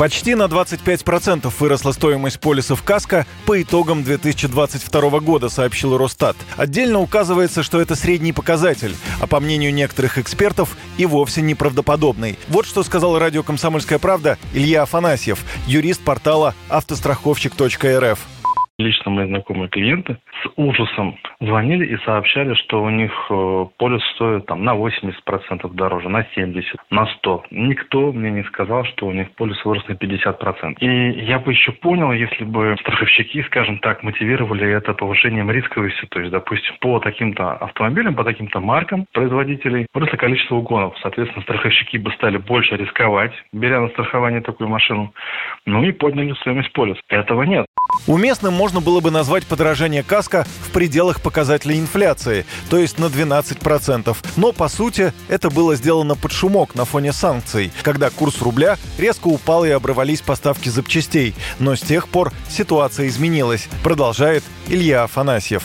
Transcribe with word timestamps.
Почти 0.00 0.34
на 0.34 0.44
25% 0.44 1.52
выросла 1.58 1.92
стоимость 1.92 2.40
полисов 2.40 2.82
КАСКО 2.82 3.26
по 3.44 3.60
итогам 3.60 4.02
2022 4.02 5.20
года, 5.20 5.50
сообщил 5.50 5.98
Росстат. 5.98 6.38
Отдельно 6.56 7.00
указывается, 7.00 7.62
что 7.62 7.82
это 7.82 7.96
средний 7.96 8.32
показатель, 8.32 8.96
а 9.20 9.26
по 9.26 9.40
мнению 9.40 9.74
некоторых 9.74 10.16
экспертов 10.16 10.74
и 10.96 11.04
вовсе 11.04 11.42
неправдоподобный. 11.42 12.38
Вот 12.48 12.64
что 12.64 12.82
сказал 12.82 13.18
радио 13.18 13.42
«Комсомольская 13.42 13.98
правда» 13.98 14.38
Илья 14.54 14.84
Афанасьев, 14.84 15.44
юрист 15.66 16.00
портала 16.00 16.54
автостраховщик.рф. 16.70 18.20
Лично 18.80 19.10
мои 19.10 19.26
знакомые 19.26 19.68
клиенты 19.68 20.16
с 20.42 20.48
ужасом 20.56 21.18
звонили 21.38 21.84
и 21.84 21.98
сообщали, 22.04 22.54
что 22.54 22.82
у 22.82 22.88
них 22.88 23.12
э, 23.28 23.66
полис 23.76 24.02
стоит 24.14 24.46
там 24.46 24.64
на 24.64 24.74
80% 24.74 25.74
дороже, 25.74 26.08
на 26.08 26.22
70%, 26.22 26.76
на 26.90 27.06
100%. 27.22 27.42
Никто 27.50 28.10
мне 28.12 28.30
не 28.30 28.42
сказал, 28.44 28.84
что 28.86 29.06
у 29.06 29.12
них 29.12 29.30
полис 29.32 29.62
вырос 29.66 29.86
на 29.86 29.92
50%. 29.92 30.76
И 30.80 31.24
я 31.24 31.38
бы 31.38 31.52
еще 31.52 31.72
понял, 31.72 32.10
если 32.12 32.44
бы 32.44 32.74
страховщики, 32.80 33.42
скажем 33.42 33.80
так, 33.80 34.02
мотивировали 34.02 34.66
это 34.72 34.94
повышением 34.94 35.50
рисковости. 35.50 36.06
То 36.06 36.20
есть, 36.20 36.32
допустим, 36.32 36.74
по 36.80 37.00
таким-то 37.00 37.52
автомобилям, 37.52 38.14
по 38.14 38.24
таким-то 38.24 38.60
маркам 38.60 39.04
производителей 39.12 39.86
выросло 39.92 40.16
количество 40.16 40.54
угонов. 40.56 40.96
Соответственно, 41.02 41.42
страховщики 41.42 41.98
бы 41.98 42.10
стали 42.12 42.38
больше 42.38 42.76
рисковать, 42.76 43.32
беря 43.52 43.80
на 43.80 43.88
страхование 43.88 44.40
такую 44.40 44.68
машину. 44.70 45.12
Ну 45.66 45.82
и 45.84 45.92
подняли 45.92 46.32
стоимость 46.40 46.72
полиса. 46.72 47.00
Этого 47.10 47.42
нет. 47.42 47.66
Уместным 48.06 48.54
можно 48.54 48.80
было 48.80 49.00
бы 49.00 49.10
назвать 49.10 49.46
подорожание 49.46 50.02
каска 50.02 50.44
в 50.44 50.72
пределах 50.72 51.22
показателей 51.22 51.78
инфляции, 51.78 52.46
то 52.70 52.76
есть 52.76 52.98
на 52.98 53.06
12%. 53.06 54.16
Но, 54.36 54.52
по 54.52 54.68
сути, 54.68 55.12
это 55.28 55.50
было 55.50 55.74
сделано 55.76 56.14
под 56.14 56.32
шумок 56.32 56.74
на 56.74 56.84
фоне 56.84 57.12
санкций, 57.12 57.72
когда 57.82 58.10
курс 58.10 58.40
рубля 58.42 58.76
резко 58.98 59.28
упал 59.28 59.64
и 59.64 59.70
обрывались 59.70 60.22
поставки 60.22 60.68
запчастей. 60.68 61.34
Но 61.58 61.74
с 61.74 61.80
тех 61.80 62.08
пор 62.08 62.32
ситуация 62.48 63.08
изменилась, 63.08 63.68
продолжает 63.82 64.42
Илья 64.68 65.04
Афанасьев. 65.04 65.62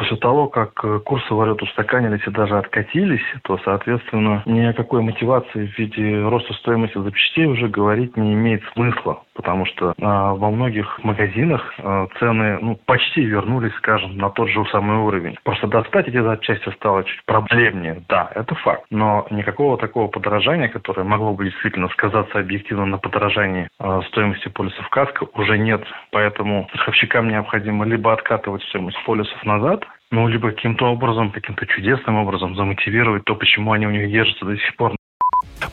После 0.00 0.16
того, 0.16 0.48
как 0.48 0.82
э, 0.82 0.98
курсы 1.00 1.34
валют 1.34 1.60
устаканились 1.62 2.26
и 2.26 2.30
даже 2.30 2.56
откатились, 2.56 3.20
то, 3.42 3.58
соответственно, 3.62 4.42
ни 4.46 4.60
о 4.60 4.72
какой 4.72 5.02
мотивации 5.02 5.66
в 5.66 5.78
виде 5.78 6.22
роста 6.22 6.54
стоимости 6.54 6.96
запчастей 6.96 7.44
уже 7.44 7.68
говорить 7.68 8.16
не 8.16 8.32
имеет 8.32 8.62
смысла, 8.72 9.22
потому 9.40 9.64
что 9.64 9.94
а, 9.98 10.34
во 10.34 10.50
многих 10.50 11.02
магазинах 11.02 11.72
а, 11.78 12.08
цены 12.18 12.58
ну, 12.60 12.78
почти 12.84 13.22
вернулись, 13.22 13.72
скажем, 13.76 14.18
на 14.18 14.28
тот 14.28 14.50
же 14.50 14.62
самый 14.66 14.98
уровень. 14.98 15.38
Просто 15.44 15.66
достать 15.66 16.08
эти 16.08 16.20
запчасти 16.20 16.68
стало 16.74 17.04
чуть 17.04 17.24
проблемнее, 17.24 18.02
да, 18.06 18.30
это 18.34 18.54
факт. 18.56 18.84
Но 18.90 19.26
никакого 19.30 19.78
такого 19.78 20.08
подорожания, 20.08 20.68
которое 20.68 21.04
могло 21.04 21.32
бы 21.32 21.46
действительно 21.46 21.88
сказаться 21.88 22.38
объективно 22.38 22.84
на 22.84 22.98
подорожании 22.98 23.68
а, 23.78 24.02
стоимости 24.02 24.48
полисов 24.48 24.86
КАСКО, 24.90 25.28
уже 25.32 25.56
нет. 25.56 25.82
Поэтому 26.12 26.68
страховщикам 26.74 27.28
необходимо 27.28 27.86
либо 27.86 28.12
откатывать 28.12 28.62
стоимость 28.64 29.02
полисов 29.06 29.42
назад, 29.46 29.86
ну, 30.10 30.28
либо 30.28 30.50
каким-то 30.50 30.84
образом, 30.86 31.30
каким-то 31.30 31.64
чудесным 31.66 32.16
образом 32.16 32.56
замотивировать 32.56 33.24
то, 33.24 33.34
почему 33.34 33.72
они 33.72 33.86
у 33.86 33.90
них 33.90 34.10
держатся 34.10 34.44
до 34.44 34.56
сих 34.58 34.76
пор. 34.76 34.92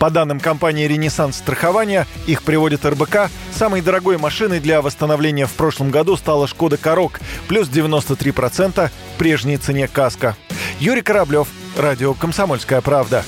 По 0.00 0.08
данным 0.08 0.40
компании 0.40 0.86
«Ренессанс 0.86 1.36
страхования», 1.36 2.06
их 2.26 2.42
приводит 2.42 2.86
РБК, 2.86 3.30
самой 3.52 3.82
дорогой 3.82 4.16
машиной 4.16 4.58
для 4.58 4.80
восстановления 4.80 5.44
в 5.44 5.52
прошлом 5.52 5.90
году 5.90 6.16
стала 6.16 6.48
«Шкода 6.48 6.78
Корок», 6.78 7.20
плюс 7.48 7.68
93% 7.68 8.90
прежней 9.18 9.58
цене 9.58 9.88
«Каска». 9.88 10.36
Юрий 10.78 11.02
Кораблев, 11.02 11.48
радио 11.76 12.14
«Комсомольская 12.14 12.80
правда». 12.80 13.26